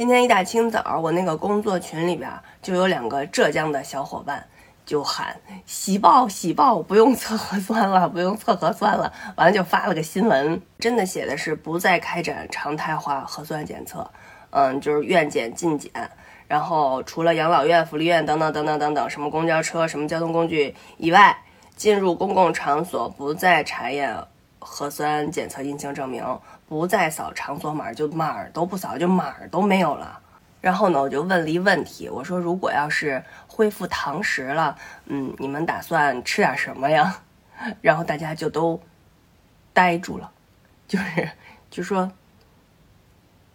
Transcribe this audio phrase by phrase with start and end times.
[0.00, 2.30] 今天一大清早，我那个工作群里边
[2.62, 4.42] 就有两个浙江的小伙伴
[4.86, 14.10] 就喊“喜报喜报，不用测核酸了，不用测核酸了”，完了就发了个新闻，真的写的是不再开展常态化核酸检测，
[14.52, 15.92] 嗯，就是院检尽检，
[16.48, 21.36] 然后除了养老院、福利院等等等等等等，什么公交车、什么交通工具以外，
[21.76, 24.16] 进入公共场所不再查验
[24.60, 26.24] 核酸检测阴性证明。
[26.68, 30.20] 不再扫场所码，就码儿都不扫，就码儿都没有了。
[30.60, 34.76] 然后呢，我就问了一问题，我说如果要是恢复堂食了，
[35.06, 37.22] 嗯，你们打算吃点什么呀？
[37.82, 38.80] 然后大家就都
[39.72, 40.30] 呆住了，
[40.86, 41.28] 就是
[41.70, 42.12] 就说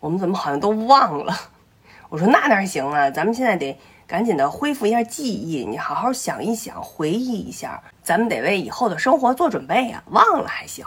[0.02, 1.34] 我们怎么好像都忘了？
[2.10, 10.04] 我说那哪行啊，咱们现在得赶紧的恢复一下记忆，你好好想一想，回忆一下，咱们得为以后的生活做准备呀。
[10.12, 10.86] 忘了还行，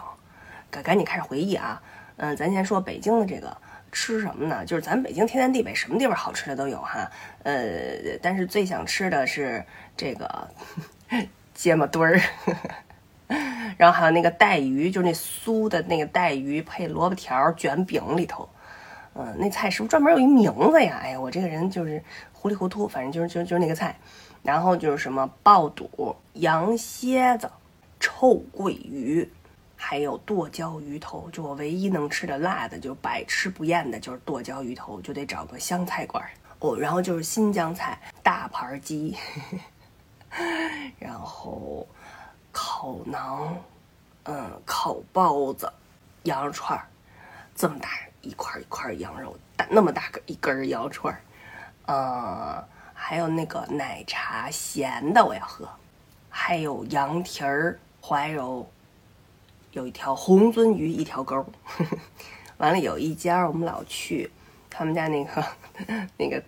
[0.70, 1.82] 赶赶紧开始回忆啊。
[2.16, 3.56] 嗯，咱先说北京的这个
[3.90, 4.64] 吃什么呢？
[4.64, 7.10] 就是咱北京天南地北，什么地方好吃的都有哈。
[7.42, 9.64] 呃，但是最想吃的是
[9.96, 10.48] 这个
[11.54, 12.20] 芥末墩儿，
[13.76, 18.48] 然后还有那个带鱼，就是那酥的那个带鱼配萝卜条卷饼里头。
[19.18, 20.98] 嗯，那菜是不是专门有一名字呀？
[21.02, 22.02] 哎呀，我这个人就是
[22.32, 23.94] 糊里糊涂，反正就是就就是那个菜。
[24.42, 27.50] 然后就是什么爆肚、羊蝎子、
[28.00, 29.28] 臭鳜鱼。
[29.80, 36.24] 还有剁椒鱼头，就我唯一能吃的辣的，就百吃不厌的，就是剁椒鱼头，就得找个湘菜馆
[36.58, 36.76] 哦。
[36.76, 39.16] 然后就是新疆菜，大盘鸡，
[40.98, 41.86] 然后
[42.50, 43.50] 烤馕，
[44.24, 45.72] 嗯，烤包子，
[46.24, 46.84] 羊肉串儿，
[47.54, 47.88] 这么大
[48.28, 51.20] 一块一块羊肉，大那么大个一根羊肉串儿，
[51.86, 52.62] 呃，
[52.92, 55.66] 还有那个奶茶咸的我要喝，
[56.28, 58.68] 还有羊蹄儿，怀柔。
[59.72, 61.44] 有一条红鳟鱼，一条钩。
[62.58, 64.30] 完了，有一家我们老去，
[64.68, 65.44] 他们家那个
[66.18, 66.42] 那个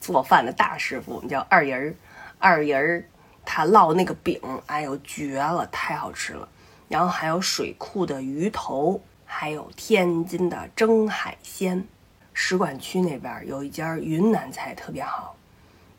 [0.00, 1.94] 做饭的大师傅，我们叫二爷儿。
[2.38, 3.04] 二爷儿
[3.44, 6.48] 他烙那个饼，哎呦绝了，太好吃了。
[6.88, 9.00] 然后还有水库的鱼头，
[9.38, 11.86] 还有天津的蒸海鲜。
[12.32, 15.36] 使馆区那边有一家云南菜特别好，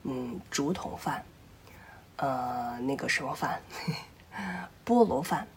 [0.01, 1.23] 嗯，竹筒饭，
[2.15, 3.61] 呃，那个什么饭，
[4.83, 5.47] 菠萝饭。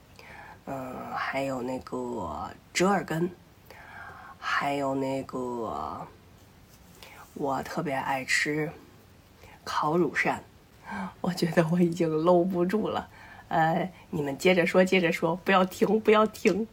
[0.66, 3.30] 嗯，还有那个折耳根，
[4.38, 6.06] 还有那个
[7.32, 8.70] 我特别爱吃
[9.64, 10.44] 烤乳扇，
[11.22, 13.08] 我觉得我已经搂不住了。
[13.48, 16.68] 呃，你们接着说，接着说，不要停，不要停。